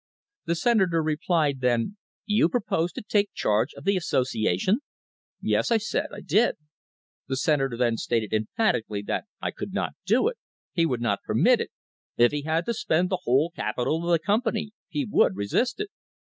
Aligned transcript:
The 0.45 0.55
Senator 0.55 1.03
replied 1.03 1.59
then: 1.59 1.97
'You 2.25 2.49
propose 2.49 2.91
to 2.93 3.03
take 3.03 3.35
charge 3.35 3.71
of 3.75 3.83
the 3.83 3.95
association?' 3.97 4.79
'Yes,' 5.41 5.69
I 5.69 5.77
said; 5.77 6.07
'I 6.11 6.21
did.' 6.21 6.55
The 7.27 7.35
Senator 7.37 7.77
then 7.77 7.97
stated 7.97 8.33
emphatically 8.33 9.03
that 9.03 9.25
I 9.43 9.51
could 9.51 9.73
not 9.73 9.91
do 10.07 10.27
it; 10.27 10.37
he 10.73 10.87
would 10.87 11.01
not 11.01 11.21
permit 11.21 11.61
it; 11.61 11.69
if 12.17 12.31
he 12.31 12.41
had 12.41 12.65
to 12.65 12.73
spend 12.73 13.09
the 13.11 13.19
whole 13.25 13.51
capital 13.51 14.03
of 14.03 14.09
the 14.11 14.17
company 14.17 14.71
he 14.89 15.05
would 15.05 15.35
resist 15.35 15.79
it. 15.79 15.91